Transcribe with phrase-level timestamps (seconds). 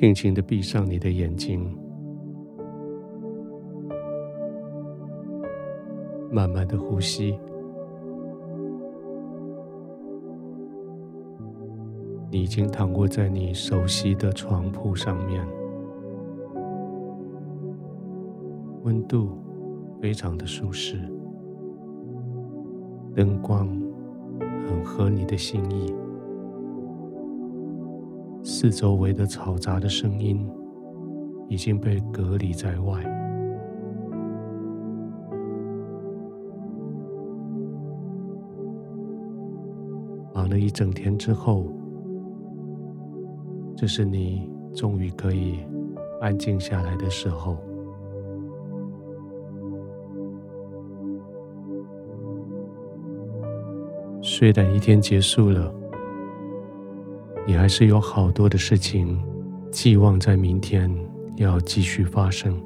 [0.00, 1.62] 轻轻的闭上你的眼睛，
[6.30, 7.38] 慢慢的呼吸。
[12.30, 15.46] 你已经躺卧在你熟悉的床铺上面，
[18.84, 19.36] 温度
[20.00, 20.98] 非常的舒适，
[23.14, 23.68] 灯光
[24.66, 25.94] 很合你的心意，
[28.42, 30.48] 四周围的嘈杂的声音
[31.48, 33.02] 已经被隔离在外。
[40.32, 41.80] 忙了一整天之后。
[43.80, 45.58] 这是你终于可以
[46.20, 47.56] 安静下来的时候。
[54.20, 55.72] 虽然一天结束了，
[57.50, 59.20] 你还是有好多的事情
[59.72, 60.88] 寄望在明天
[61.34, 62.56] 要继续发生。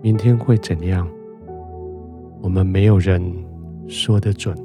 [0.00, 1.06] 明天会怎样？
[2.40, 3.22] 我们没有人
[3.86, 4.56] 说得准。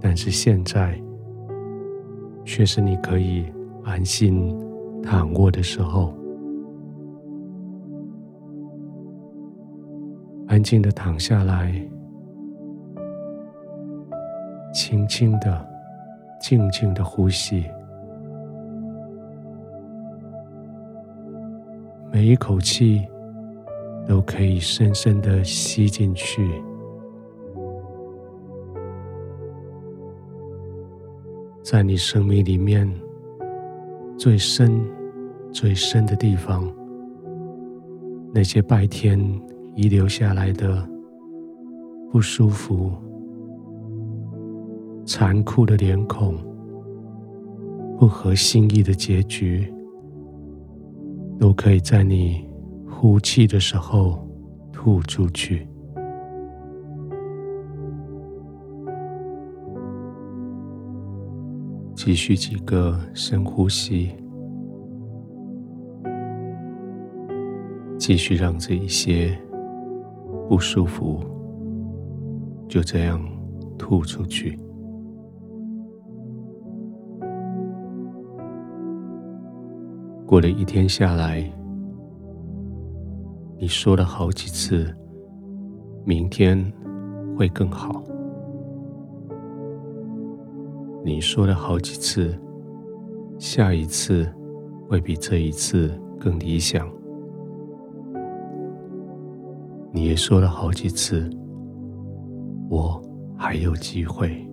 [0.00, 0.98] 但是现在，
[2.46, 3.44] 却是你可以
[3.82, 4.58] 安心
[5.02, 6.14] 躺卧的时候，
[10.46, 11.74] 安静的躺下来，
[14.74, 15.66] 轻轻的、
[16.40, 17.64] 静静的呼吸，
[22.10, 23.06] 每一口气
[24.04, 26.50] 都可以深深的吸进去。
[31.62, 32.92] 在你生命里面
[34.18, 34.84] 最深、
[35.52, 36.68] 最深的地方，
[38.34, 39.20] 那些白天
[39.76, 40.84] 遗留下来的
[42.10, 42.92] 不舒服、
[45.06, 46.34] 残酷的脸孔、
[47.98, 49.72] 不合心意的结局，
[51.38, 52.48] 都可以在你
[52.88, 54.26] 呼气的时候
[54.72, 55.68] 吐出去。
[61.94, 64.10] 继续几个深呼吸，
[67.98, 69.38] 继续让这一些
[70.48, 71.20] 不舒服
[72.68, 73.22] 就这样
[73.78, 74.58] 吐出去。
[80.26, 81.44] 过了一天下来，
[83.58, 84.92] 你说了好几次，
[86.04, 86.58] 明天
[87.36, 88.02] 会更好。
[91.04, 92.36] 你说了好几次，
[93.38, 94.26] 下一次
[94.88, 96.90] 会比这一次更理想。
[99.92, 101.30] 你也说了好几次，
[102.68, 103.00] 我
[103.36, 104.43] 还有机会。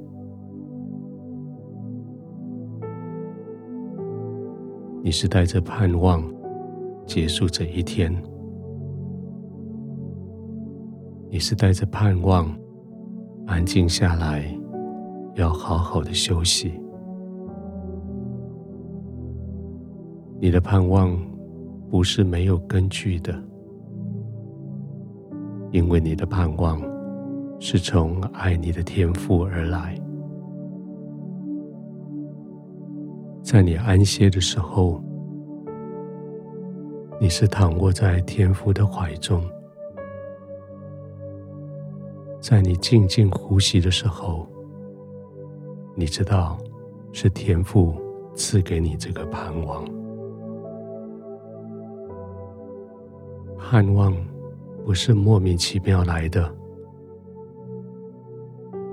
[5.03, 6.23] 你是带着盼望
[7.05, 8.15] 结束这一天，
[11.29, 12.55] 你是带着盼望
[13.45, 14.45] 安静下来。
[15.35, 16.73] 要好好的休息。
[20.41, 21.17] 你的盼望
[21.89, 23.33] 不是没有根据的，
[25.71, 26.81] 因为你的盼望
[27.61, 29.97] 是从爱你的天赋而来。
[33.51, 35.03] 在你安歇的时候，
[37.19, 39.41] 你是躺卧在天父的怀中；
[42.39, 44.47] 在你静静呼吸的时候，
[45.95, 46.57] 你知道，
[47.11, 47.93] 是天父
[48.35, 49.83] 赐给你这个盼望。
[53.57, 54.15] 盼望
[54.85, 56.49] 不是莫名其妙来的，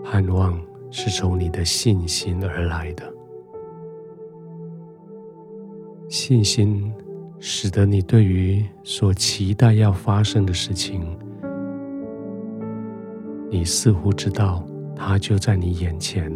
[0.02, 0.60] 盼望
[0.90, 3.17] 是从你的信心而来的。
[6.08, 6.90] 信心
[7.38, 11.02] 使得你对于所期待要发生的事情，
[13.50, 14.66] 你似乎知道
[14.96, 16.32] 它就在你眼前。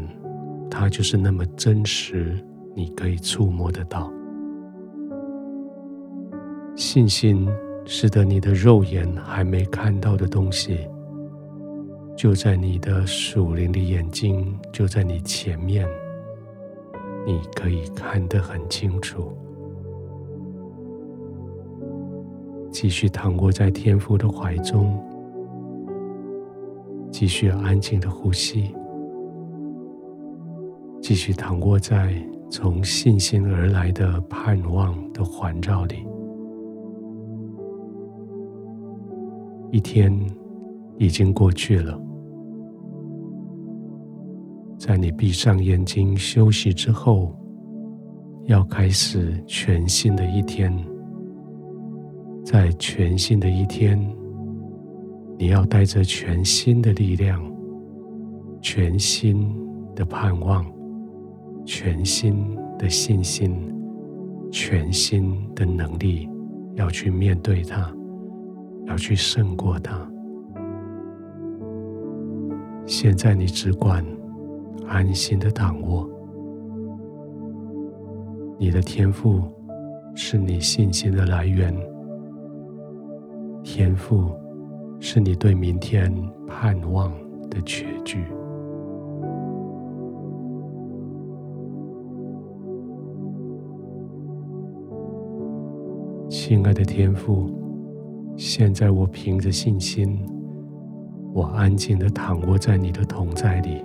[0.71, 2.39] 它就是那么真实，
[2.75, 4.11] 你可以触摸得到。
[6.75, 7.47] 信心
[7.85, 10.79] 使得你的肉眼还没看到的东西，
[12.17, 15.87] 就在你的属灵的眼睛，就在你前面，
[17.27, 19.37] 你可以看得很清楚。
[22.73, 24.99] 继续躺卧在天父的怀中，
[27.11, 28.75] 继续安静的呼吸。
[31.03, 32.15] 继续躺卧在
[32.51, 35.97] 从信心而来的盼望的环绕里，
[39.71, 40.19] 一天
[40.97, 42.01] 已经过去了，
[44.79, 47.37] 在你闭上眼睛休息之后，
[48.47, 50.73] 要开始全新的一天。
[52.45, 53.99] 在全新的一天，
[55.39, 57.41] 你要带着全新的力量、
[58.61, 59.55] 全新
[59.95, 60.67] 的盼望、
[61.65, 63.55] 全新的信心、
[64.51, 66.29] 全新的能力，
[66.75, 67.95] 要去面对它，
[68.87, 70.09] 要去胜过它。
[72.85, 74.05] 现在你只管
[74.89, 76.11] 安心的躺卧，
[78.59, 79.41] 你的天赋
[80.15, 81.73] 是你信心的来源，
[83.63, 84.31] 天赋
[84.99, 86.13] 是你对明天
[86.47, 87.13] 盼望
[87.49, 88.25] 的绝句。
[96.29, 97.49] 亲爱的天父，
[98.37, 100.19] 现在我凭着信心，
[101.33, 103.83] 我安静的躺卧在你的同在里。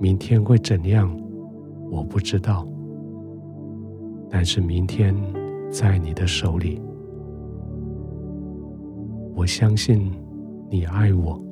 [0.00, 1.16] 明天会怎样，
[1.90, 2.66] 我不知道。
[4.28, 5.14] 但是明天
[5.72, 6.78] 在你的手里，
[9.34, 10.12] 我相信
[10.68, 11.42] 你爱我，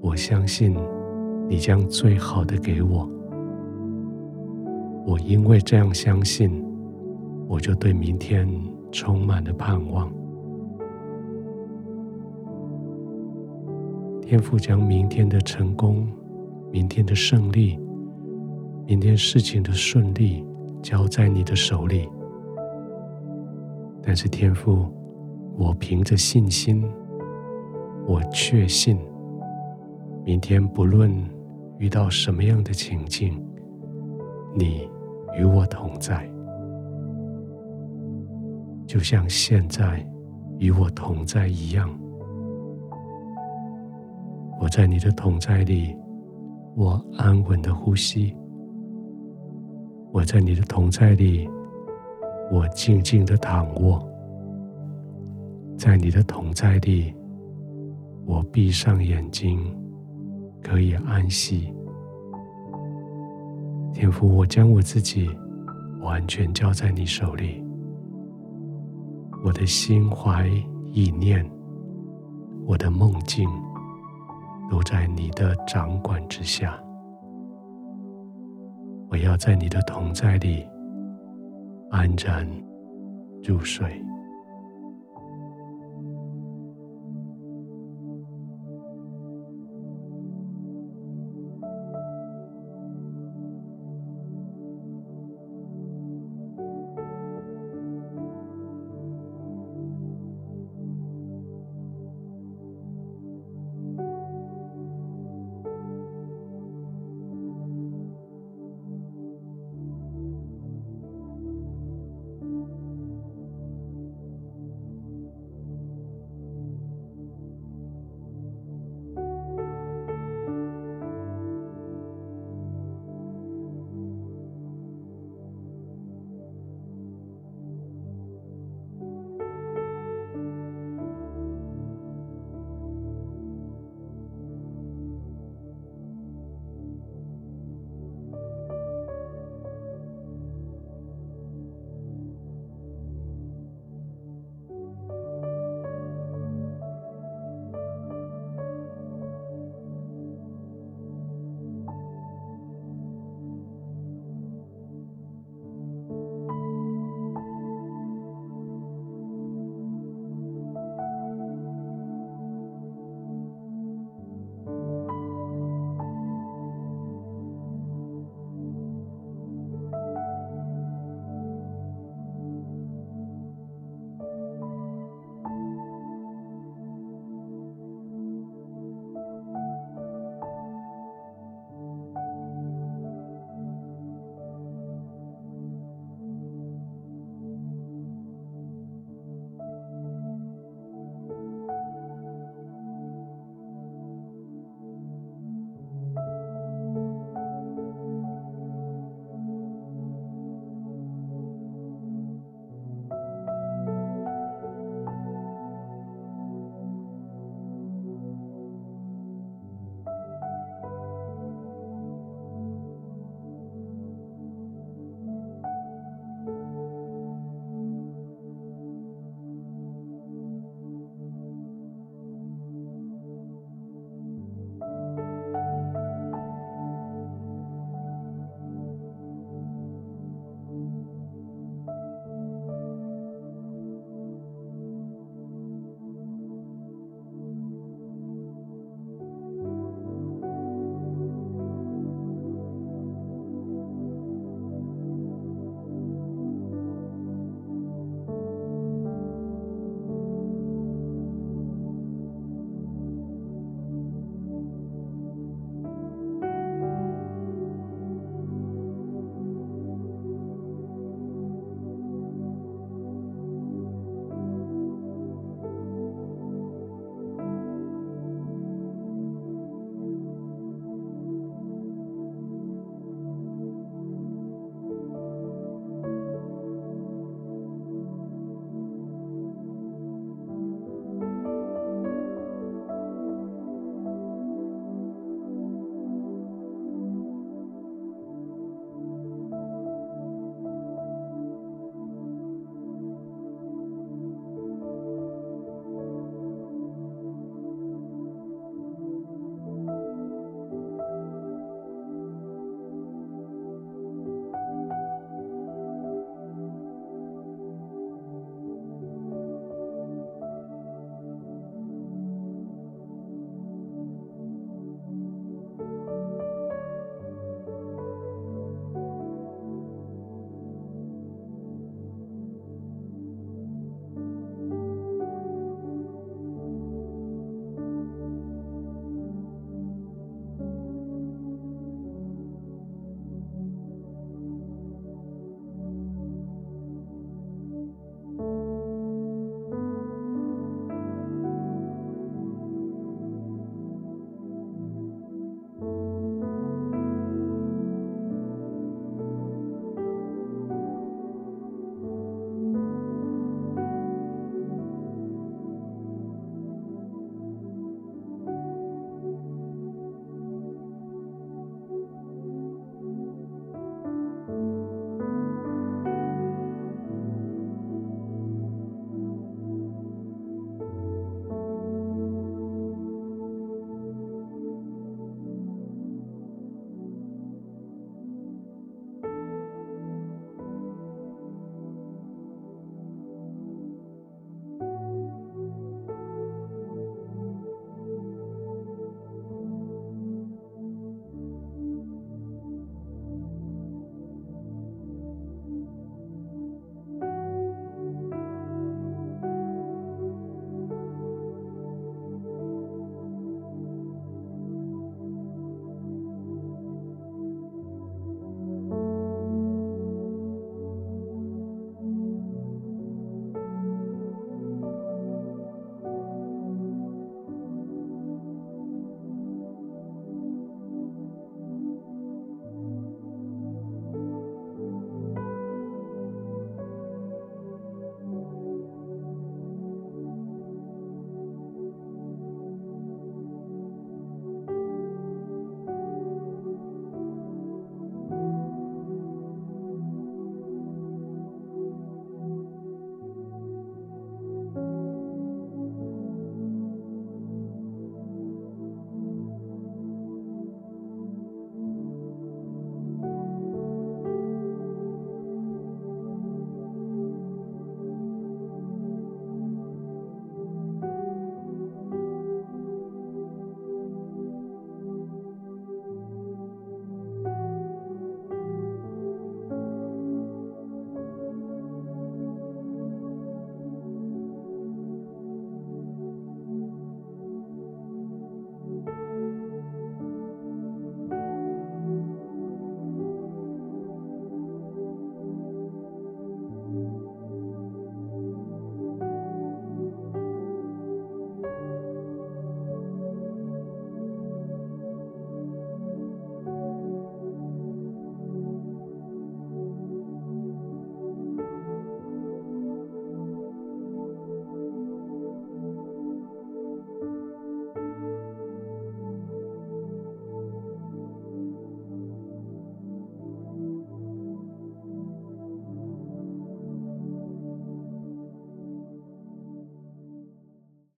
[0.00, 0.72] 我相信
[1.48, 3.10] 你将最好的给我。
[5.04, 6.64] 我因为这样相信，
[7.48, 8.48] 我就对明天
[8.92, 10.08] 充满了盼望。
[14.22, 16.06] 天父将明天的成功、
[16.70, 17.76] 明天的胜利、
[18.86, 20.46] 明天事情的顺利
[20.80, 22.08] 交在你的手里。
[24.06, 24.86] 但是天父，
[25.58, 26.88] 我凭着信心，
[28.06, 28.96] 我确信，
[30.24, 31.12] 明天不论
[31.80, 33.44] 遇到什么样的情境，
[34.54, 34.88] 你
[35.36, 36.24] 与我同在，
[38.86, 40.06] 就像现在
[40.58, 41.90] 与我同在一样。
[44.60, 45.96] 我在你的同在里，
[46.76, 48.32] 我安稳的呼吸；
[50.12, 51.48] 我在你的同在里，
[52.50, 53.98] 我静静的躺卧；
[55.76, 57.12] 在你的同在里，
[58.24, 59.58] 我闭上眼睛，
[60.62, 61.72] 可以安息。
[63.92, 65.28] 天父，我将我自己
[66.00, 67.64] 完全交在你手里，
[69.44, 70.48] 我的心怀
[70.92, 71.44] 意念，
[72.66, 73.48] 我的梦境，
[74.70, 76.78] 都在你的掌管之下。
[79.08, 80.66] 我要在你的同在里
[81.90, 82.46] 安然
[83.42, 84.02] 入睡。